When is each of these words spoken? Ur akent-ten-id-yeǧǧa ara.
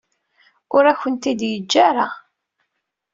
Ur 0.75 0.83
akent-ten-id-yeǧǧa 0.91 1.79
ara. 1.89 2.07